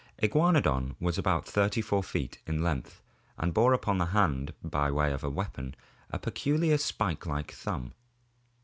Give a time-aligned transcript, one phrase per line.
[0.17, 3.03] Iguanodon was about 34 feet in length
[3.37, 5.75] and bore upon the hand by way of weapon
[6.09, 7.93] a peculiar spike like thumb.